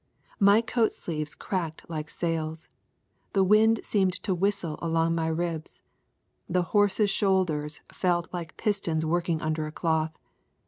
My 0.39 0.61
coat 0.61 0.93
sleeves 0.93 1.35
cracked 1.35 1.87
like 1.87 2.09
sails. 2.09 2.69
The 3.33 3.43
wind 3.43 3.81
seemed 3.83 4.13
to 4.23 4.33
whistle 4.33 4.79
along 4.81 5.13
my 5.13 5.27
ribs. 5.27 5.83
The 6.49 6.63
horse's 6.73 7.11
shoulders 7.11 7.81
felt 7.93 8.27
like 8.33 8.57
pistons 8.57 9.05
working 9.05 9.41
under 9.43 9.67
a 9.67 9.71
cloth. 9.71 10.17